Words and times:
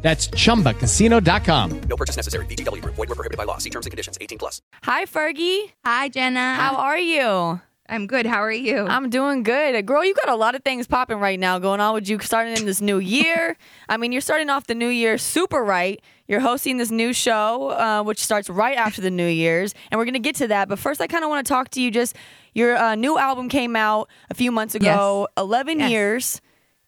That's 0.00 0.28
chumbacasino.com. 0.28 1.80
No 1.88 1.96
purchase 1.96 2.16
necessary. 2.16 2.46
VGW 2.46 2.82
Group. 2.82 2.94
Void 2.94 3.08
were 3.08 3.14
prohibited 3.16 3.36
by 3.36 3.44
law. 3.44 3.58
See 3.58 3.70
terms 3.70 3.86
and 3.86 3.90
conditions. 3.90 4.16
18 4.20 4.38
plus. 4.38 4.62
Hi, 4.84 5.04
Fergie. 5.06 5.72
Hi, 5.84 6.08
Jenna. 6.08 6.54
How 6.54 6.76
are 6.76 6.98
you? 6.98 7.60
I'm 7.90 8.06
good. 8.06 8.26
How 8.26 8.42
are 8.42 8.52
you? 8.52 8.86
I'm 8.86 9.08
doing 9.08 9.42
good. 9.42 9.84
Girl, 9.86 10.04
you 10.04 10.14
got 10.14 10.28
a 10.28 10.34
lot 10.36 10.54
of 10.54 10.62
things 10.62 10.86
popping 10.86 11.18
right 11.20 11.40
now 11.40 11.58
going 11.58 11.80
on 11.80 11.94
with 11.94 12.06
you 12.08 12.18
starting 12.20 12.54
in 12.56 12.66
this 12.66 12.82
new 12.82 12.98
year. 12.98 13.56
I 13.88 13.96
mean, 13.96 14.12
you're 14.12 14.20
starting 14.20 14.50
off 14.50 14.66
the 14.66 14.74
new 14.74 14.88
year 14.88 15.16
super 15.16 15.64
right. 15.64 15.98
You're 16.26 16.40
hosting 16.40 16.76
this 16.76 16.90
new 16.90 17.14
show, 17.14 17.70
uh, 17.70 18.02
which 18.02 18.22
starts 18.22 18.50
right 18.50 18.76
after 18.76 19.00
the 19.00 19.10
New 19.10 19.26
Year's, 19.26 19.72
and 19.90 19.98
we're 19.98 20.04
going 20.04 20.12
to 20.12 20.20
get 20.20 20.36
to 20.36 20.48
that. 20.48 20.68
But 20.68 20.78
first, 20.78 21.00
I 21.00 21.06
kind 21.06 21.24
of 21.24 21.30
want 21.30 21.46
to 21.46 21.50
talk 21.50 21.70
to 21.70 21.80
you. 21.80 21.90
Just 21.90 22.14
your 22.52 22.76
uh, 22.76 22.94
new 22.94 23.16
album 23.16 23.48
came 23.48 23.74
out 23.74 24.10
a 24.28 24.34
few 24.34 24.52
months 24.52 24.74
ago, 24.74 25.26
11 25.38 25.78
Yes. 25.78 25.90
years, 25.90 26.40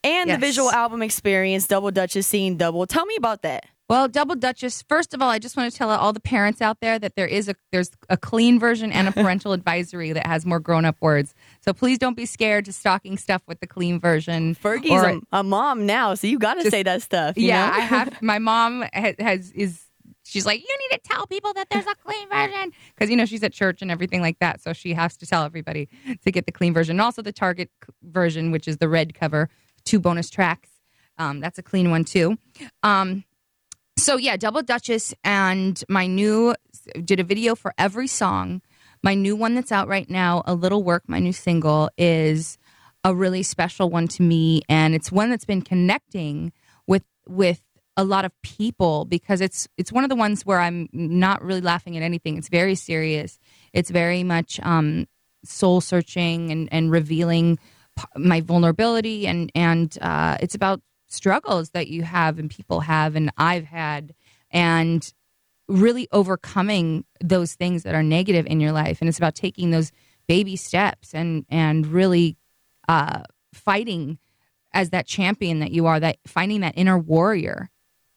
and 0.05 0.29
Yes. 0.29 0.37
the 0.41 0.47
visual 0.47 0.71
album 0.71 1.03
experience, 1.03 1.67
Double 1.67 1.91
Dutchess 1.91 2.27
Seeing 2.27 2.57
Double. 2.57 2.87
Tell 2.87 3.07
me 3.07 3.17
about 3.17 3.43
that. 3.43 3.67
well, 3.89 4.07
Double 4.09 4.37
Dutchess. 4.37 4.83
First 4.89 5.15
of 5.15 5.21
all, 5.23 5.29
I 5.29 5.39
just 5.41 5.57
want 5.57 5.71
to 5.73 5.77
tell 5.77 5.91
all 5.91 6.13
the 6.13 6.21
parents 6.21 6.63
out 6.63 6.79
there 6.81 6.97
that 6.99 7.17
there 7.17 7.27
is 7.27 7.49
a 7.49 7.55
there's 7.73 7.91
a 8.09 8.17
clean 8.17 8.59
version 8.61 8.93
and 8.93 9.09
a 9.09 9.13
parental 9.13 9.53
advisory 9.59 10.13
that 10.13 10.27
has 10.27 10.47
more 10.47 10.61
grown 10.61 10.85
up 10.85 10.97
words. 11.01 11.35
So 11.65 11.73
please 11.73 11.99
don't 11.99 12.17
be 12.17 12.25
scared 12.27 12.65
to 12.67 12.73
stocking 12.73 13.19
stuff 13.19 13.43
with 13.49 13.59
the 13.61 13.67
clean 13.67 13.99
version. 13.99 14.55
Fergie's 14.55 14.91
Or- 14.93 15.09
a, 15.33 15.41
a 15.41 15.43
mom 15.43 15.87
now, 15.87 16.15
so 16.15 16.27
you 16.29 16.39
got 16.39 16.55
to 16.55 16.71
say 16.71 16.83
that 16.85 17.03
stuff. 17.03 17.37
you 17.37 17.49
yeah? 17.49 17.73
I 17.75 17.81
have. 17.81 18.23
My 18.23 18.39
mom 18.39 18.85
has, 18.93 19.15
has 19.19 19.51
is. 19.53 19.83
She's 20.23 20.47
like, 20.47 20.61
you 20.61 20.77
need 20.89 20.97
to 20.97 21.01
tell 21.03 21.27
people 21.27 21.53
that 21.55 21.69
there's 21.71 21.87
a 21.87 21.95
clean 22.05 22.29
version 22.29 22.71
because 22.95 23.11
you 23.11 23.17
know 23.17 23.25
she's 23.27 23.43
at 23.43 23.53
church 23.53 23.83
and 23.83 23.91
everything 23.91 24.21
like 24.21 24.39
that. 24.39 24.61
So 24.63 24.73
she 24.73 24.93
has 24.95 25.17
to 25.17 25.27
tell 25.27 25.43
everybody 25.43 25.89
to 26.25 26.31
get 26.31 26.47
the 26.47 26.53
clean 26.53 26.73
version, 26.73 26.93
and 26.93 27.01
also 27.01 27.21
the 27.21 27.33
Target 27.33 27.69
version, 28.05 28.53
which 28.53 28.69
is 28.69 28.77
the 28.77 28.89
red 28.89 29.13
cover, 29.15 29.49
two 29.91 29.99
bonus 29.99 30.31
tracks. 30.31 30.71
Um, 31.19 31.41
that's 31.41 31.59
a 31.59 31.63
clean 31.65 31.91
one 31.91 32.05
too. 32.05 32.39
Um, 32.85 33.25
so 33.99 34.17
yeah, 34.17 34.37
Double 34.37 34.63
Dutchess 34.63 35.13
and 35.25 35.83
my 35.89 36.07
new 36.07 36.55
did 37.05 37.19
a 37.19 37.25
video 37.25 37.57
for 37.57 37.75
every 37.77 38.07
song. 38.07 38.63
My 39.03 39.15
new 39.15 39.35
one 39.35 39.55
that's 39.55 39.73
out 39.73 39.89
right 39.89 40.09
now, 40.09 40.43
A 40.47 40.55
Little 40.55 40.85
Work, 40.85 41.05
my 41.09 41.19
new 41.19 41.33
single, 41.33 41.91
is 41.99 42.57
a 43.03 43.15
really 43.15 43.43
special 43.43 43.91
one 43.91 44.07
to 44.09 44.23
me, 44.23 44.63
and 44.69 44.95
it's 44.95 45.11
one 45.11 45.29
that's 45.31 45.45
been 45.45 45.63
connecting 45.63 46.53
with 46.87 47.03
with 47.27 47.61
a 47.97 48.05
lot 48.05 48.25
of 48.25 48.33
people 48.43 49.07
because 49.07 49.41
it's 49.41 49.67
it's 49.77 49.91
one 49.91 50.05
of 50.05 50.11
the 50.11 50.17
ones 50.17 50.47
where 50.47 50.61
I'm 50.61 50.89
not 50.93 51.43
really 51.43 51.63
laughing 51.63 51.97
at 51.97 52.03
anything. 52.05 52.39
It's 52.39 52.49
very 52.49 52.77
serious. 52.77 53.41
It's 53.73 53.91
very 53.91 54.23
much 54.23 54.61
um, 54.63 55.09
soul 55.45 55.81
searching 55.81 56.53
and 56.53 56.69
and 56.71 56.93
revealing 56.93 57.59
my 58.17 58.41
vulnerability 58.41 59.27
and 59.27 59.51
and 59.55 59.97
uh, 60.01 60.37
it's 60.41 60.55
about 60.55 60.81
struggles 61.09 61.71
that 61.71 61.89
you 61.89 62.03
have 62.03 62.39
and 62.39 62.51
people 62.51 62.81
have 62.81 63.17
and 63.17 63.31
I've 63.37 63.65
had 63.65 64.15
and 64.51 65.13
really 65.69 66.09
overcoming 66.13 67.05
those 67.23 67.55
things 67.55 67.85
that 67.85 67.95
are 67.95 68.03
negative 68.03 68.47
in 68.47 68.61
your 68.61 68.73
life. 68.73 69.01
And 69.01 69.09
it's 69.09 69.19
about 69.19 69.35
taking 69.35 69.71
those 69.71 69.93
baby 70.27 70.57
steps 70.57 71.15
and 71.15 71.45
and 71.49 71.87
really 71.87 72.37
uh, 72.89 73.23
fighting 73.53 74.19
as 74.73 74.91
that 74.91 75.07
champion 75.07 75.61
that 75.61 75.73
you 75.73 75.87
are 75.87 76.01
that 76.01 76.19
finding 76.27 76.61
that 76.61 76.75
inner 76.77 76.99
warrior 76.99 77.71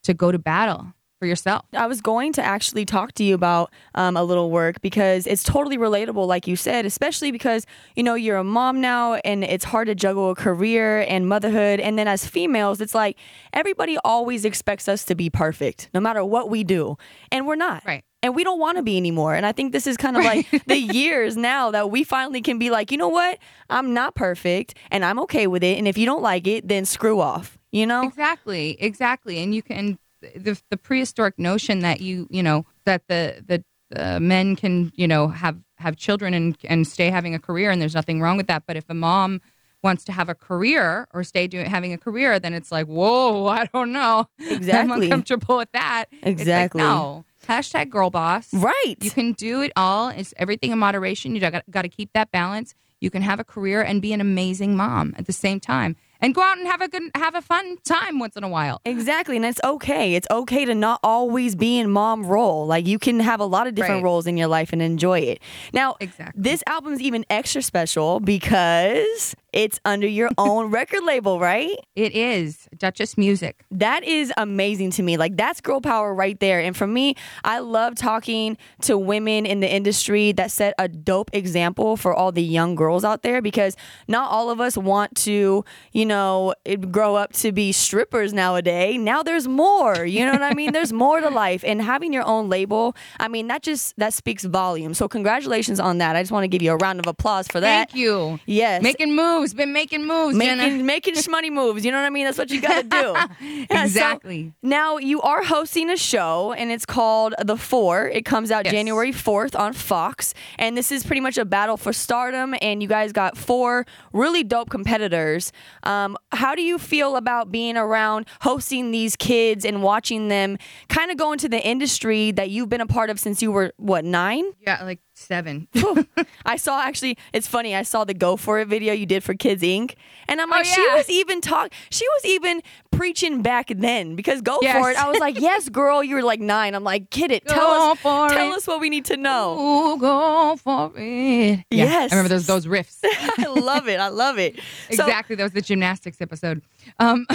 to 0.04 0.14
go 0.14 0.32
to 0.32 0.40
battle 0.40 0.94
for 1.24 1.28
yourself 1.28 1.64
I 1.74 1.88
was 1.88 2.02
going 2.02 2.34
to 2.34 2.44
actually 2.44 2.84
talk 2.84 3.14
to 3.14 3.24
you 3.24 3.34
about 3.34 3.72
um, 3.96 4.18
a 4.18 4.24
little 4.24 4.52
work 4.52 4.82
because 4.82 5.26
it's 5.26 5.42
totally 5.42 5.78
relatable, 5.78 6.28
like 6.28 6.48
you 6.48 6.58
said, 6.58 6.86
especially 6.86 7.32
because 7.32 7.66
you 7.96 8.04
know 8.04 8.16
you're 8.16 8.36
a 8.36 8.44
mom 8.44 8.82
now 8.82 9.14
and 9.16 9.46
it's 9.46 9.64
hard 9.64 9.88
to 9.88 9.96
juggle 9.96 10.32
a 10.32 10.36
career 10.36 11.06
and 11.08 11.30
motherhood. 11.30 11.80
And 11.80 11.98
then 11.98 12.10
as 12.10 12.26
females, 12.26 12.82
it's 12.82 12.94
like 12.94 13.18
everybody 13.54 13.98
always 14.04 14.44
expects 14.44 14.90
us 14.90 15.06
to 15.06 15.16
be 15.16 15.30
perfect, 15.30 15.90
no 15.94 16.02
matter 16.02 16.26
what 16.26 16.50
we 16.50 16.66
do, 16.66 16.98
and 17.32 17.48
we're 17.48 17.56
not. 17.56 17.84
Right. 17.86 18.04
And 18.22 18.36
we 18.36 18.44
don't 18.44 18.60
want 18.60 18.78
to 18.78 18.84
be 18.84 18.98
anymore. 18.98 19.34
And 19.34 19.46
I 19.46 19.54
think 19.54 19.72
this 19.72 19.88
is 19.88 19.96
kind 19.96 20.18
of 20.18 20.26
like 20.26 20.46
the 20.66 20.78
years 20.78 21.38
now 21.38 21.72
that 21.72 21.90
we 21.90 22.04
finally 22.04 22.42
can 22.42 22.60
be 22.60 22.70
like, 22.70 22.92
you 22.92 22.98
know 22.98 23.10
what? 23.10 23.38
I'm 23.70 23.94
not 23.94 24.16
perfect 24.16 24.76
and 24.92 25.06
I'm 25.06 25.20
okay 25.22 25.48
with 25.48 25.64
it. 25.64 25.78
And 25.78 25.88
if 25.88 25.98
you 25.98 26.06
don't 26.06 26.22
like 26.22 26.48
it, 26.48 26.68
then 26.68 26.84
screw 26.86 27.22
off. 27.22 27.58
You 27.72 27.86
know? 27.86 28.04
Exactly, 28.04 28.78
exactly. 28.80 29.40
And 29.40 29.54
you 29.56 29.64
can 29.64 29.98
the 30.36 30.62
the 30.70 30.78
prehistoric 30.78 31.38
notion 31.38 31.80
that 31.80 32.02
you 32.02 32.28
you 32.30 32.44
know 32.44 32.66
that 32.86 33.08
the 33.08 33.44
the, 33.46 33.64
the 33.90 34.20
men 34.20 34.56
can 34.56 34.92
you 34.96 35.08
know 35.08 35.28
have 35.28 35.58
have 35.78 35.96
children 35.96 36.34
and 36.34 36.58
and 36.66 36.88
stay 36.88 37.10
having 37.10 37.34
a 37.36 37.40
career 37.40 37.72
and 37.72 37.82
there's 37.82 37.96
nothing 37.96 38.22
wrong 38.22 38.38
with 38.38 38.48
that. 38.48 38.64
But 38.66 38.78
if 38.78 38.86
a 38.90 38.94
mom 38.94 39.42
wants 39.84 40.06
to 40.06 40.14
have 40.14 40.30
a 40.30 40.36
career 40.36 41.08
or 41.14 41.26
stay 41.26 41.46
doing 41.46 41.66
having 41.66 41.92
a 41.92 41.98
career, 41.98 42.40
then 42.40 42.54
it's 42.54 42.72
like 42.72 42.88
whoa, 42.88 43.46
I 43.60 43.66
don't 43.74 43.92
know. 43.92 44.28
exactly 44.40 44.80
I'm 44.80 45.02
uncomfortable 45.04 45.58
with 45.58 45.72
that. 45.74 46.06
It's 46.12 46.24
like, 46.24 46.32
Exactly. 46.40 46.82
no. 46.82 47.26
Hashtag 47.48 47.90
girl 47.90 48.10
boss. 48.10 48.54
Right. 48.54 48.96
You 49.02 49.12
can 49.12 49.34
do 49.34 49.62
it 49.62 49.74
all. 49.76 50.08
It's 50.08 50.34
everything 50.38 50.72
in 50.72 50.80
moderation. 50.80 51.36
You 51.36 51.42
got, 51.42 51.70
got 51.70 51.82
to 51.82 51.90
keep 51.90 52.14
that 52.14 52.32
balance. 52.32 52.74
You 53.02 53.10
can 53.10 53.22
have 53.22 53.38
a 53.42 53.44
career 53.44 53.82
and 53.82 54.02
be 54.02 54.14
an 54.14 54.22
amazing 54.22 54.78
mom 54.78 55.14
at 55.18 55.26
the 55.26 55.34
same 55.34 55.60
time, 55.60 55.98
and 56.24 56.34
go 56.34 56.42
out 56.42 56.58
and 56.58 56.66
have 56.68 56.82
a 56.82 56.88
good, 56.88 57.04
have 57.16 57.36
a 57.36 57.42
fun 57.42 57.78
time 57.84 58.18
once 58.18 58.36
in 58.36 58.44
a 58.44 58.50
while. 58.50 58.82
Exactly, 58.86 59.36
and 59.36 59.46
it's 59.46 59.60
okay. 59.64 60.16
It's 60.16 60.28
okay 60.32 60.66
to 60.66 60.74
not 60.74 61.00
always 61.04 61.56
be 61.56 61.78
in 61.78 61.92
mom 61.92 62.26
role. 62.26 62.66
Like 62.66 62.88
you 62.88 62.98
can 62.98 63.20
have 63.20 63.40
a 63.40 63.46
lot 63.46 63.68
of 63.68 63.76
different 63.76 63.98
Right. 64.00 64.04
roles 64.06 64.26
in 64.26 64.38
your 64.38 64.48
life 64.48 64.74
and 64.74 64.82
enjoy 64.82 65.20
it. 65.20 65.42
Now, 65.74 65.96
Exactly. 66.00 66.42
this 66.42 66.64
is 66.88 67.02
even 67.02 67.26
extra 67.30 67.62
special 67.62 68.20
because 68.20 69.36
it's 69.54 69.80
under 69.86 70.08
your 70.08 70.30
own 70.38 70.72
record 70.72 71.04
label, 71.04 71.40
right? 71.40 71.76
It 71.96 72.14
is 72.14 72.68
Dutchess 72.78 73.18
Music. 73.18 73.64
That 73.72 74.04
is 74.04 74.34
amazing 74.36 74.92
to 74.92 75.04
me. 75.04 75.16
Like 75.16 75.38
that's 75.38 75.62
girl 75.62 75.80
power 75.80 76.14
right 76.14 76.40
there. 76.40 76.60
And 76.60 76.76
for 76.76 76.88
me, 76.88 77.16
I 77.44 77.60
love 77.60 77.96
talking 77.96 78.58
to 78.82 78.98
women 78.98 79.46
in 79.46 79.60
the 79.60 79.72
industry 79.72 80.32
that 80.34 80.52
set 80.52 80.74
a 80.80 80.88
dope 80.88 81.30
example 81.34 81.96
for 81.96 82.14
all 82.14 82.32
the 82.32 82.44
young 82.44 82.76
girls 82.76 83.06
out 83.06 83.22
there 83.22 83.42
because 83.42 83.78
not 84.08 84.32
all 84.32 84.50
of 84.50 84.60
us 84.60 84.76
want 84.76 85.16
to, 85.18 85.64
you 85.92 86.06
know, 86.06 86.54
grow 86.90 87.16
up 87.16 87.34
to 87.34 87.52
be 87.52 87.72
strippers 87.72 88.34
nowadays. 88.34 89.00
Now 89.00 89.22
there's 89.22 89.48
more. 89.48 90.04
You 90.04 90.26
know 90.26 90.32
what 90.32 90.42
I 90.44 90.54
mean? 90.54 90.74
There's 90.74 90.92
more 90.92 91.22
to 91.22 91.30
life 91.30 91.64
and 91.64 91.82
having 91.82 92.12
your 92.12 92.26
own 92.26 92.50
label, 92.50 92.96
I 93.20 93.28
mean, 93.28 93.48
that 93.48 93.62
just 93.62 93.96
that 93.98 94.14
speaks 94.14 94.44
volumes. 94.44 94.98
So 94.98 95.08
congratulations 95.08 95.80
on 95.80 96.00
that. 96.00 96.16
I 96.16 96.24
just 96.24 96.32
want 96.32 96.44
to 96.44 96.48
give 96.48 96.62
you 96.62 96.72
a 96.72 96.78
round 96.78 97.00
of 97.00 97.06
applause 97.08 97.48
for 97.48 97.60
that. 97.60 97.92
Thank 97.92 97.96
you. 97.96 98.40
Yes. 98.48 98.82
Making 98.82 99.16
moves. 99.16 99.43
Been 99.52 99.74
making 99.74 100.06
moves. 100.06 100.38
Jenna. 100.38 100.62
Making 100.64 100.86
making 100.86 101.14
shmoney 101.16 101.52
moves, 101.52 101.84
you 101.84 101.92
know 101.92 102.00
what 102.00 102.06
I 102.06 102.12
mean? 102.12 102.26
That's 102.26 102.38
what 102.38 102.52
you 102.52 102.62
got 102.62 102.84
to 102.84 102.88
do. 102.90 103.16
Yeah, 103.70 103.80
so- 103.80 103.84
Exactly. 103.86 104.54
now 104.62 104.98
you 104.98 105.22
are 105.22 105.44
hosting 105.44 105.90
a 105.90 105.98
show, 105.98 106.54
and 106.54 106.70
it's 106.72 106.86
called 106.86 107.34
The 107.44 107.58
Four. 107.58 108.08
It 108.10 108.26
comes 108.26 108.52
out 108.52 108.66
Yes. 108.66 108.74
January 108.74 109.12
fourth 109.12 109.56
on 109.56 109.74
Fox, 109.74 110.34
and 110.60 110.78
this 110.78 110.92
is 110.92 111.04
pretty 111.04 111.22
much 111.22 111.38
a 111.38 111.46
battle 111.46 111.78
for 111.78 111.92
stardom. 111.94 112.54
And 112.62 112.82
you 112.84 112.88
guys 112.88 113.12
got 113.12 113.38
four 113.38 113.86
really 114.12 114.44
dope 114.44 114.70
competitors. 114.70 115.52
Um, 115.84 116.16
how 116.32 116.54
do 116.56 116.62
you 116.62 116.78
feel 116.78 117.16
about 117.16 117.52
being 117.52 117.78
around 117.78 118.28
hosting 118.42 118.92
these 118.92 119.16
kids 119.16 119.66
and 119.66 119.82
watching 119.82 120.28
them 120.28 120.58
kind 120.90 121.10
of 121.10 121.18
go 121.18 121.32
into 121.32 121.50
the 121.50 121.66
industry 121.66 122.32
that 122.32 122.50
you've 122.50 122.70
been 122.70 122.82
a 122.82 122.86
part 122.88 123.10
of 123.10 123.20
since 123.20 123.42
you 123.42 123.52
were 123.52 123.74
what 123.78 124.06
nine? 124.06 124.44
Yeah, 124.62 124.84
like 124.84 125.00
seven. 125.16 125.68
I 126.46 126.58
saw 126.58 126.82
actually, 126.82 127.18
it's 127.34 127.48
funny. 127.48 127.76
I 127.76 127.84
saw 127.84 128.04
the 128.04 128.14
Go 128.14 128.36
For 128.38 128.60
It 128.60 128.68
video 128.68 128.94
you 128.94 129.06
did 129.06 129.24
for 129.24 129.34
Kids 129.34 129.62
Inc. 129.64 129.96
And 130.28 130.40
I'm 130.42 130.50
like, 130.50 130.66
she 130.66 130.80
Oh, 130.82 130.88
yeah. 130.90 130.96
was 130.98 131.10
even 131.10 131.42
talk. 131.42 131.72
She 131.92 132.06
was 132.08 132.26
even 132.26 132.62
preaching 132.92 133.42
back 133.42 133.68
then 133.76 134.16
because 134.16 134.42
Go 134.42 134.60
Yes. 134.62 134.78
For 134.82 134.92
It. 134.92 134.98
I 134.98 135.10
was 135.10 135.20
like, 135.20 135.40
yes, 135.40 135.70
girl. 135.70 136.04
You 136.04 136.16
were 136.16 136.24
like 136.24 136.40
nine. 136.40 136.76
I'm 136.76 136.84
like, 136.84 137.10
kid 137.10 137.32
it. 137.32 137.46
Tell 137.48 137.68
us. 137.92 138.00
Tell 138.02 138.28
it. 138.30 138.56
us 138.58 138.68
what 138.68 138.80
we 138.82 138.90
need 138.90 139.06
to 139.06 139.18
know. 139.18 139.58
Ooh, 139.60 139.98
go 140.00 140.56
for 140.58 140.92
it. 140.96 141.64
Yeah, 141.70 141.86
Yes. 141.86 142.12
I 142.12 142.16
remember 142.16 142.30
those 142.30 142.48
those 142.48 142.66
riffs. 142.66 143.00
I 143.04 143.46
love 143.48 143.88
it. 143.88 144.00
I 144.00 144.08
love 144.10 144.40
it. 144.40 144.58
So- 144.92 145.04
exactly. 145.06 145.36
That 145.36 145.44
was 145.44 145.54
the 145.54 145.62
gymnastics 145.62 146.22
episode. 146.22 146.62
Um, 147.00 147.26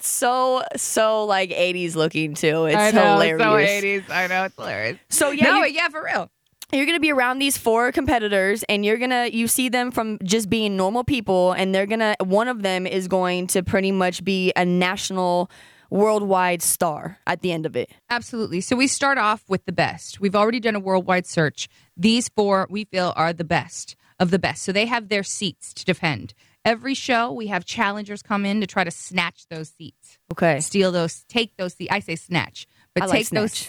So, 0.00 0.62
so 0.76 1.24
like 1.24 1.50
80s 1.50 1.94
looking 1.96 2.34
too. 2.34 2.66
It's 2.66 2.76
I 2.76 2.90
know, 2.90 3.18
hilarious. 3.20 3.40
So 3.70 3.86
80s. 3.86 4.10
I 4.10 4.26
know 4.26 4.44
it's 4.44 4.54
hilarious. 4.56 4.98
So 5.10 5.30
yeah, 5.30 5.44
no, 5.44 5.64
you- 5.64 5.74
yeah, 5.74 5.88
for 5.88 6.02
real. 6.04 6.30
You're 6.72 6.86
gonna 6.86 7.00
be 7.00 7.12
around 7.12 7.38
these 7.38 7.56
four 7.56 7.92
competitors 7.92 8.62
and 8.68 8.84
you're 8.84 8.98
gonna 8.98 9.28
you 9.32 9.48
see 9.48 9.68
them 9.68 9.90
from 9.90 10.18
just 10.22 10.50
being 10.50 10.76
normal 10.76 11.04
people 11.04 11.52
and 11.52 11.74
they're 11.74 11.86
gonna 11.86 12.14
one 12.20 12.48
of 12.48 12.62
them 12.62 12.86
is 12.86 13.08
going 13.08 13.46
to 13.48 13.62
pretty 13.62 13.92
much 13.92 14.22
be 14.24 14.52
a 14.56 14.64
national 14.64 15.50
worldwide 15.90 16.62
star 16.62 17.18
at 17.26 17.40
the 17.40 17.52
end 17.52 17.64
of 17.64 17.76
it. 17.76 17.90
Absolutely. 18.10 18.60
So 18.60 18.76
we 18.76 18.86
start 18.86 19.18
off 19.18 19.42
with 19.48 19.64
the 19.64 19.72
best. 19.72 20.20
We've 20.20 20.36
already 20.36 20.60
done 20.60 20.74
a 20.74 20.80
worldwide 20.80 21.26
search. 21.26 21.68
These 21.96 22.28
four 22.28 22.66
we 22.70 22.84
feel 22.84 23.12
are 23.16 23.32
the 23.32 23.44
best 23.44 23.96
of 24.18 24.30
the 24.30 24.38
best. 24.38 24.62
So 24.62 24.72
they 24.72 24.86
have 24.86 25.08
their 25.08 25.22
seats 25.22 25.72
to 25.74 25.84
defend. 25.84 26.34
Every 26.64 26.94
show 26.94 27.32
we 27.32 27.46
have 27.46 27.64
challengers 27.64 28.22
come 28.22 28.44
in 28.44 28.60
to 28.60 28.66
try 28.66 28.84
to 28.84 28.90
snatch 28.90 29.46
those 29.48 29.70
seats. 29.70 30.18
Okay. 30.32 30.60
Steal 30.60 30.92
those, 30.92 31.24
take 31.28 31.56
those 31.56 31.74
seats. 31.74 31.90
I 31.90 32.00
say 32.00 32.16
snatch, 32.16 32.66
but 32.94 33.04
I 33.04 33.06
like 33.06 33.18
take 33.18 33.30
those, 33.30 33.68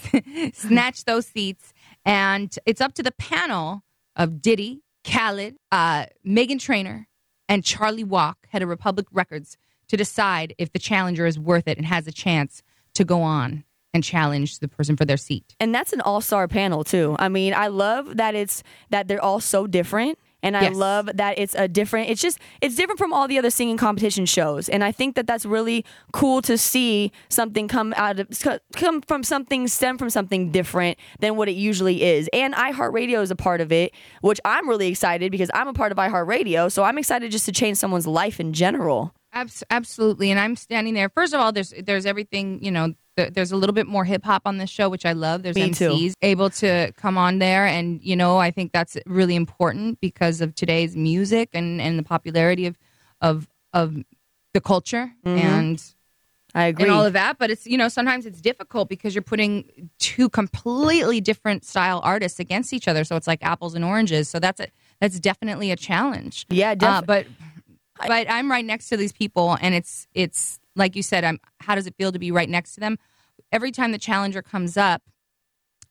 snatch 0.54 1.06
those 1.06 1.28
seats. 1.28 1.72
And 2.10 2.58
it's 2.66 2.82
up 2.82 2.96
to 2.96 3.04
the 3.04 3.12
panel 3.12 3.84
of 4.16 4.42
Diddy, 4.42 4.82
Khaled, 5.04 5.58
uh, 5.72 6.08
Meghan 6.26 6.60
Trainor, 6.60 7.08
and 7.48 7.64
Charlie 7.64 8.04
Walk, 8.04 8.48
head 8.50 8.64
of 8.64 8.70
Republic 8.70 9.06
Records, 9.12 9.58
to 9.90 9.96
decide 9.96 10.56
if 10.58 10.72
the 10.72 10.80
challenger 10.80 11.28
is 11.28 11.38
worth 11.38 11.68
it 11.68 11.78
and 11.78 11.86
has 11.86 12.08
a 12.08 12.12
chance 12.12 12.64
to 12.96 13.06
go 13.06 13.22
on 13.22 13.64
and 13.94 14.04
challenge 14.04 14.58
the 14.58 14.68
person 14.68 14.98
for 14.98 15.06
their 15.06 15.18
seat. 15.18 15.56
And 15.60 15.74
that's 15.74 15.94
an 15.94 16.02
all-star 16.02 16.48
panel 16.48 16.84
too. 16.84 17.16
I 17.20 17.30
mean, 17.30 17.54
I 17.54 17.68
love 17.68 18.18
that 18.18 18.34
it's 18.34 18.64
that 18.90 19.08
they're 19.08 19.24
all 19.24 19.40
so 19.40 19.68
different. 19.68 20.18
And 20.42 20.56
I 20.56 20.64
Yes. 20.64 20.76
love 20.76 21.10
that 21.16 21.38
it's 21.38 21.54
a 21.56 21.68
different. 21.68 22.10
It's 22.10 22.22
just 22.22 22.40
it's 22.62 22.76
different 22.76 22.98
from 22.98 23.12
all 23.12 23.28
the 23.28 23.38
other 23.38 23.50
singing 23.50 23.76
competition 23.78 24.26
shows, 24.26 24.70
and 24.70 24.84
I 24.84 24.92
think 24.92 25.16
that 25.16 25.28
that's 25.28 25.46
really 25.46 25.84
cool 26.14 26.42
to 26.44 26.58
see 26.58 27.12
something 27.28 27.68
come 27.68 27.94
out 27.98 28.20
of 28.20 28.28
come 28.76 29.02
from 29.02 29.24
something 29.24 29.68
stem 29.68 29.98
from 29.98 30.10
something 30.10 30.52
different 30.52 30.98
than 31.20 31.36
what 31.36 31.50
it 31.50 31.56
usually 31.58 32.04
is. 32.04 32.30
And 32.32 32.54
iHeartRadio 32.54 33.22
is 33.22 33.32
a 33.32 33.36
part 33.36 33.60
of 33.60 33.72
it, 33.72 33.94
which 34.22 34.40
I'm 34.46 34.70
really 34.70 34.88
excited 34.88 35.32
because 35.32 35.52
I'm 35.54 35.68
a 35.68 35.74
part 35.74 35.92
of 35.92 35.98
iHeartRadio, 35.98 36.72
so 36.72 36.84
I'm 36.84 36.98
excited 36.98 37.32
just 37.32 37.46
to 37.46 37.52
change 37.52 37.78
someone's 37.78 38.08
life 38.08 38.40
in 38.40 38.54
general. 38.54 39.14
Abs- 39.34 39.64
absolutely, 39.70 40.32
and 40.32 40.40
I'm 40.40 40.56
standing 40.56 40.94
there. 40.94 41.10
First 41.10 41.34
of 41.34 41.42
all, 41.42 41.52
there's 41.52 41.74
there's 41.84 42.06
everything 42.06 42.64
you 42.64 42.72
know. 42.72 42.94
Th- 43.24 43.34
There's 43.34 43.52
a 43.52 43.56
little 43.58 43.74
bit 43.74 43.88
more 43.88 44.06
hip 44.06 44.24
hop 44.24 44.44
on 44.46 44.58
this 44.58 44.70
show, 44.70 44.90
which 44.90 45.06
I 45.06 45.14
love. 45.14 45.44
There's 45.44 45.56
Me 45.56 45.72
too. 45.72 45.90
MCs 45.92 46.14
able 46.22 46.50
to 46.52 46.92
come 46.98 47.18
on 47.18 47.40
there, 47.40 47.66
and 47.66 48.02
you 48.04 48.16
know 48.16 48.38
I 48.38 48.52
think 48.52 48.72
that's 48.72 48.98
really 49.06 49.36
important 49.36 50.00
because 50.02 50.42
of 50.42 50.56
today's 50.56 50.96
music 50.96 51.50
and, 51.54 51.82
and 51.82 51.98
the 52.00 52.04
popularity 52.04 52.66
of 52.66 52.78
of 53.22 53.48
of 53.74 53.96
the 54.54 54.62
culture 54.62 55.12
and 55.26 55.84
I 56.56 56.66
agree. 56.66 56.86
and 56.86 56.92
all 56.92 57.06
of 57.06 57.14
that. 57.14 57.38
But 57.38 57.52
it's 57.52 57.68
you 57.68 57.78
know 57.78 57.90
sometimes 57.90 58.26
it's 58.26 58.42
difficult 58.42 58.90
because 58.90 59.14
you're 59.14 59.22
putting 59.22 59.90
two 60.00 60.30
completely 60.30 61.22
different 61.22 61.64
style 61.66 62.02
artists 62.04 62.40
against 62.40 62.74
each 62.74 62.88
other, 62.88 63.04
so 63.04 63.16
it's 63.16 63.28
like 63.28 63.40
apples 63.44 63.76
and 63.76 63.86
oranges. 63.86 64.30
So 64.30 64.40
that's 64.40 64.60
a 64.60 64.68
that's 65.00 65.20
definitely 65.20 65.72
a 65.72 65.76
challenge. 65.76 66.46
yeah, 66.50 66.72
Uh, 66.72 66.76
definitely. 66.76 67.08
but 68.00 68.08
but 68.08 68.30
I'm 68.32 68.50
right 68.50 68.66
next 68.66 68.90
to 68.90 68.98
these 68.98 69.12
people, 69.12 69.58
and 69.62 69.76
it's 69.76 70.08
it's 70.14 70.60
like 70.80 70.96
you 70.96 71.04
said. 71.04 71.24
I'm. 71.24 71.40
How 71.60 71.76
does 71.76 71.86
it 71.86 71.96
feel 71.96 72.12
to 72.12 72.20
be 72.20 72.32
right 72.32 72.50
next 72.50 72.74
to 72.74 72.80
them? 72.80 72.98
Every 73.52 73.72
time 73.72 73.92
the 73.92 73.98
challenger 73.98 74.42
comes 74.42 74.78
up, 74.78 75.04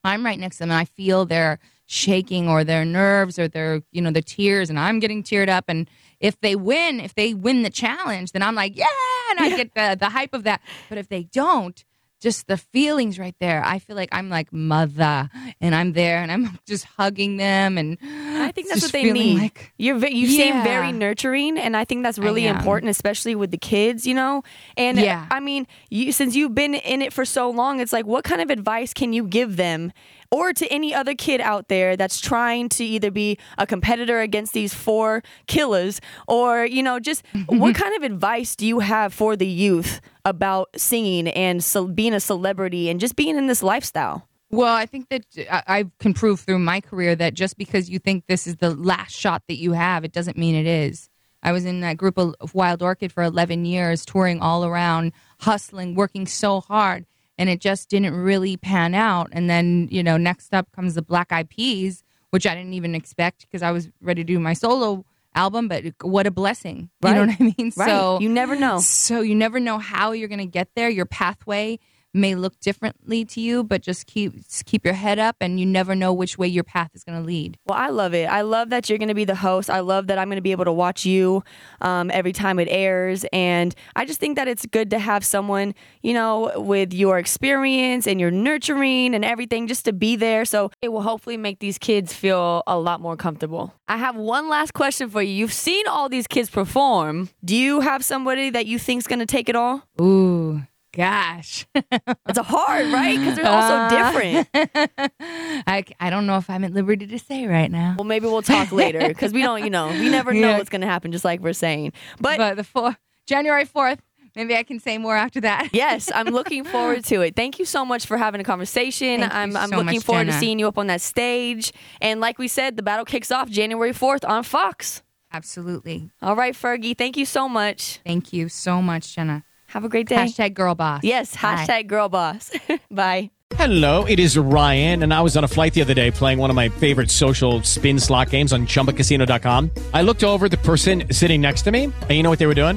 I'm 0.04 0.24
right 0.24 0.38
next 0.38 0.56
to 0.56 0.60
them, 0.60 0.70
and 0.70 0.80
I 0.80 0.84
feel 0.84 1.24
their 1.24 1.58
shaking 1.86 2.48
or 2.48 2.64
their 2.64 2.84
nerves 2.84 3.38
or 3.38 3.48
their 3.48 3.82
you 3.92 4.02
know 4.02 4.10
the 4.10 4.22
tears, 4.22 4.70
and 4.70 4.78
I'm 4.78 4.98
getting 4.98 5.22
teared 5.22 5.48
up. 5.48 5.66
And 5.68 5.88
if 6.20 6.40
they 6.40 6.56
win, 6.56 7.00
if 7.00 7.14
they 7.14 7.34
win 7.34 7.62
the 7.62 7.70
challenge, 7.70 8.32
then 8.32 8.42
I'm 8.42 8.54
like 8.54 8.76
yeah, 8.76 8.86
and 9.30 9.40
I 9.40 9.56
get 9.56 9.74
the 9.74 9.96
the 9.98 10.10
hype 10.10 10.34
of 10.34 10.44
that. 10.44 10.60
But 10.88 10.98
if 10.98 11.08
they 11.08 11.24
don't. 11.24 11.84
Just 12.20 12.48
the 12.48 12.56
feelings 12.56 13.18
right 13.18 13.34
there. 13.38 13.62
I 13.64 13.78
feel 13.78 13.94
like 13.94 14.08
I'm 14.10 14.28
like 14.28 14.52
mother, 14.52 15.28
and 15.60 15.74
I'm 15.74 15.92
there, 15.92 16.18
and 16.18 16.32
I'm 16.32 16.58
just 16.66 16.84
hugging 16.84 17.36
them, 17.36 17.78
and 17.78 17.96
I 18.02 18.50
think 18.52 18.68
that's 18.68 18.82
what 18.82 18.90
they 18.92 19.12
need. 19.12 19.38
Like, 19.38 19.72
You're 19.78 19.98
ve- 19.98 20.14
you 20.14 20.26
seem 20.26 20.62
very 20.64 20.90
nurturing, 20.90 21.58
and 21.58 21.76
I 21.76 21.84
think 21.84 22.02
that's 22.02 22.18
really 22.18 22.46
important, 22.46 22.90
especially 22.90 23.34
with 23.36 23.52
the 23.52 23.58
kids. 23.58 24.06
You 24.06 24.14
know, 24.14 24.42
and 24.76 24.98
Yeah. 24.98 25.26
I 25.30 25.38
mean, 25.38 25.66
you 25.90 26.10
since 26.10 26.34
you've 26.34 26.54
been 26.56 26.74
in 26.74 27.02
it 27.02 27.12
for 27.12 27.24
so 27.24 27.50
long, 27.50 27.78
it's 27.80 27.92
like, 27.92 28.06
what 28.06 28.24
kind 28.24 28.40
of 28.40 28.50
advice 28.50 28.92
can 28.92 29.12
you 29.12 29.22
give 29.24 29.56
them, 29.56 29.92
or 30.30 30.52
to 30.52 30.66
any 30.68 30.94
other 30.94 31.14
kid 31.14 31.40
out 31.40 31.68
there 31.68 31.96
that's 31.96 32.20
trying 32.20 32.68
to 32.70 32.84
either 32.84 33.10
be 33.10 33.38
a 33.56 33.66
competitor 33.66 34.20
against 34.20 34.52
these 34.52 34.74
four 34.74 35.22
killers, 35.46 36.00
or 36.26 36.64
you 36.66 36.82
know, 36.82 37.00
just 37.00 37.24
what 37.46 37.74
kind 37.74 37.96
of 37.96 38.02
advice 38.02 38.56
do 38.56 38.66
you 38.66 38.80
have 38.80 39.14
for 39.14 39.36
the 39.36 39.46
youth 39.46 40.00
about 40.24 40.68
singing 40.76 41.28
and 41.28 41.64
ce- 41.64 41.88
being 41.94 42.14
a 42.14 42.20
celebrity 42.20 42.88
and 42.88 43.00
just 43.00 43.16
being 43.16 43.36
in 43.36 43.46
this 43.46 43.62
lifestyle? 43.62 44.28
Well, 44.50 44.74
I 44.74 44.86
think 44.86 45.08
that 45.10 45.24
uh, 45.50 45.62
I 45.66 45.78
I 45.78 45.84
can 45.98 46.14
prove 46.14 46.40
through 46.40 46.58
my 46.58 46.80
career 46.80 47.14
that 47.16 47.34
just 47.34 47.56
because 47.58 47.90
you 47.90 47.98
think 47.98 48.24
this 48.26 48.46
is 48.46 48.56
the 48.56 48.74
last 48.74 49.12
shot 49.14 49.42
that 49.48 49.56
you 49.56 49.72
have, 49.72 50.04
it 50.04 50.12
doesn't 50.12 50.38
mean 50.38 50.54
it 50.54 50.66
is. 50.66 51.08
I 51.42 51.52
was 51.52 51.64
in 51.64 51.80
that 51.80 51.96
group 51.96 52.18
of 52.18 52.34
of 52.40 52.54
Wild 52.54 52.82
Orchid 52.82 53.12
for 53.12 53.22
11 53.22 53.64
years, 53.64 54.04
touring 54.04 54.40
all 54.40 54.64
around, 54.64 55.12
hustling, 55.40 55.94
working 55.94 56.26
so 56.26 56.60
hard, 56.60 57.06
and 57.38 57.48
it 57.48 57.60
just 57.60 57.88
didn't 57.88 58.14
really 58.14 58.56
pan 58.56 58.94
out. 58.94 59.28
And 59.32 59.48
then, 59.48 59.88
you 59.90 60.02
know, 60.02 60.16
next 60.16 60.52
up 60.52 60.70
comes 60.72 60.94
the 60.94 61.02
Black 61.02 61.32
Eyed 61.32 61.48
Peas, 61.48 62.02
which 62.30 62.46
I 62.46 62.54
didn't 62.54 62.74
even 62.74 62.94
expect 62.94 63.42
because 63.42 63.62
I 63.62 63.70
was 63.70 63.88
ready 64.02 64.22
to 64.22 64.26
do 64.26 64.38
my 64.38 64.52
solo 64.52 65.04
album, 65.34 65.68
but 65.68 65.84
what 66.02 66.26
a 66.26 66.30
blessing. 66.30 66.90
You 67.04 67.14
know 67.14 67.26
what 67.26 67.36
I 67.40 67.42
mean? 67.56 67.72
Right? 67.76 67.88
So 67.88 68.18
you 68.20 68.28
never 68.28 68.56
know. 68.56 68.80
so 68.80 69.20
you 69.20 69.34
never 69.34 69.60
know 69.60 69.78
how 69.78 70.12
you're 70.12 70.28
going 70.28 70.38
to 70.40 70.46
get 70.46 70.68
there. 70.74 70.88
Your 70.88 71.06
pathway 71.06 71.78
may 72.14 72.34
look 72.34 72.58
differently 72.60 73.24
to 73.26 73.40
you, 73.40 73.64
but 73.64 73.82
just 73.82 74.06
keep 74.06 74.34
just 74.48 74.64
keep 74.66 74.84
your 74.84 74.94
head 74.94 75.18
up, 75.18 75.36
and 75.40 75.58
you 75.60 75.66
never 75.66 75.94
know 75.94 76.12
which 76.12 76.38
way 76.38 76.48
your 76.48 76.64
path 76.64 76.90
is 76.94 77.04
going 77.04 77.18
to 77.18 77.24
lead. 77.24 77.56
Well, 77.66 77.78
I 77.78 77.88
love 77.88 78.14
it. 78.14 78.26
I 78.26 78.42
love 78.42 78.70
that 78.70 78.88
you're 78.88 78.98
going 78.98 79.08
to 79.08 79.14
be 79.14 79.24
the 79.24 79.34
host. 79.34 79.70
I 79.70 79.80
love 79.80 80.06
that 80.08 80.18
I'm 80.18 80.28
going 80.28 80.36
to 80.36 80.42
be 80.42 80.52
able 80.52 80.64
to 80.64 80.72
watch 80.72 81.04
you 81.04 81.42
um, 81.80 82.10
every 82.12 82.32
time 82.32 82.58
it 82.58 82.68
airs. 82.70 83.24
And 83.32 83.74
I 83.96 84.04
just 84.04 84.20
think 84.20 84.36
that 84.36 84.48
it's 84.48 84.66
good 84.66 84.90
to 84.90 84.98
have 84.98 85.24
someone, 85.24 85.74
you 86.02 86.14
know, 86.14 86.52
with 86.56 86.92
your 86.92 87.18
experience 87.18 88.06
and 88.06 88.20
your 88.20 88.30
nurturing 88.30 89.14
and 89.14 89.24
everything 89.24 89.66
just 89.66 89.84
to 89.84 89.92
be 89.92 90.16
there. 90.16 90.44
So 90.44 90.70
it 90.82 90.88
will 90.88 91.02
hopefully 91.02 91.36
make 91.36 91.58
these 91.58 91.78
kids 91.78 92.12
feel 92.12 92.62
a 92.66 92.78
lot 92.78 93.00
more 93.00 93.16
comfortable. 93.16 93.74
I 93.88 93.96
have 93.96 94.16
one 94.16 94.48
last 94.48 94.74
question 94.74 95.08
for 95.08 95.22
you. 95.22 95.32
You've 95.32 95.52
seen 95.52 95.86
all 95.86 96.08
these 96.08 96.26
kids 96.26 96.50
perform. 96.50 97.30
Do 97.44 97.56
you 97.56 97.80
have 97.80 98.04
somebody 98.04 98.50
that 98.50 98.66
you 98.66 98.78
think's 98.78 99.06
going 99.06 99.20
to 99.20 99.26
take 99.26 99.48
it 99.48 99.56
all? 99.56 99.82
Ooh, 100.00 100.62
gosh, 100.98 101.66
It's 101.74 102.38
a 102.38 102.42
hard, 102.42 102.92
right? 102.92 103.18
Because 103.18 103.36
they're 103.36 103.46
all 103.46 103.62
so 103.62 103.76
uh, 103.76 104.12
different. 104.12 104.48
I 105.66 105.84
I 106.00 106.10
don't 106.10 106.26
know 106.26 106.36
if 106.36 106.50
I'm 106.50 106.64
at 106.64 106.72
liberty 106.72 107.06
to 107.06 107.18
say 107.18 107.46
right 107.46 107.70
now. 107.70 107.94
Well, 107.96 108.04
maybe 108.04 108.26
we'll 108.26 108.42
talk 108.42 108.72
later 108.72 109.06
because 109.08 109.32
we 109.32 109.42
don't, 109.42 109.62
you 109.64 109.70
know, 109.70 109.88
we 109.88 110.08
never 110.08 110.32
know 110.34 110.40
Yeah. 110.50 110.58
what's 110.58 110.70
going 110.70 110.80
to 110.82 110.86
happen, 110.86 111.12
just 111.12 111.24
like 111.24 111.40
we're 111.40 111.52
saying. 111.52 111.92
But 112.20 112.56
the 112.56 112.64
four, 112.64 112.96
January 113.26 113.64
fourth, 113.64 114.00
maybe 114.34 114.56
I 114.56 114.62
can 114.64 114.80
say 114.80 114.98
more 114.98 115.16
after 115.16 115.40
that. 115.42 115.68
yes, 115.72 116.10
I'm 116.14 116.26
looking 116.26 116.64
forward 116.64 117.04
to 117.06 117.20
it. 117.22 117.36
Thank 117.36 117.58
you 117.58 117.64
so 117.64 117.84
much 117.84 118.04
for 118.06 118.16
having 118.16 118.40
a 118.40 118.44
conversation. 118.44 119.20
Thank 119.20 119.34
I'm, 119.34 119.56
I'm 119.56 119.68
so 119.70 119.76
looking 119.76 119.96
much, 119.96 120.04
forward 120.04 120.26
to 120.26 120.32
seeing 120.32 120.58
you 120.58 120.66
up 120.68 120.78
on 120.78 120.88
that 120.88 121.00
stage. 121.00 121.72
And 122.00 122.20
like 122.20 122.38
we 122.38 122.48
said, 122.48 122.76
the 122.76 122.82
battle 122.82 123.04
kicks 123.04 123.30
off 123.30 123.48
January 123.48 123.92
4th 123.92 124.28
on 124.28 124.42
Fox. 124.42 125.02
Absolutely. 125.32 126.10
All 126.22 126.34
right, 126.34 126.54
Fergie, 126.54 126.96
thank 126.96 127.16
you 127.18 127.26
so 127.26 127.48
much. 127.48 128.00
Thank 128.04 128.32
you 128.32 128.48
so 128.48 128.80
much, 128.80 129.14
Jenna. 129.14 129.44
Have 129.68 129.84
a 129.84 129.88
great 129.88 130.08
day. 130.08 130.16
Hashtag 130.16 130.54
girl 130.54 130.74
boss. 130.74 131.02
yes, 131.04 131.34
Bye. 131.34 131.56
hashtag 131.66 131.86
girl 131.86 132.08
boss. 132.08 132.50
Bye. 132.90 133.30
Hello, 133.54 134.04
it 134.04 134.18
is 134.18 134.36
Ryan, 134.36 135.02
and 135.02 135.12
I 135.14 135.22
was 135.22 135.36
on 135.36 135.42
a 135.44 135.48
flight 135.48 135.72
the 135.72 135.80
other 135.80 135.94
day 135.94 136.10
playing 136.10 136.38
one 136.38 136.50
of 136.50 136.56
my 136.56 136.68
favorite 136.68 137.10
social 137.10 137.62
spin 137.62 137.98
slot 137.98 138.30
games 138.30 138.52
on 138.52 138.66
chumbacasino.com. 138.66 139.70
I 139.94 140.02
looked 140.02 140.22
over 140.22 140.46
at 140.46 140.50
the 140.50 140.58
person 140.58 141.04
sitting 141.12 141.40
next 141.40 141.62
to 141.62 141.70
me, 141.70 141.84
and 141.84 142.10
you 142.10 142.22
know 142.22 142.30
what 142.30 142.38
they 142.38 142.46
were 142.46 142.54
doing? 142.54 142.76